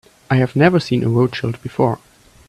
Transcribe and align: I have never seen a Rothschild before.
I 0.31 0.37
have 0.37 0.55
never 0.55 0.79
seen 0.79 1.03
a 1.03 1.09
Rothschild 1.09 1.61
before. 1.61 1.99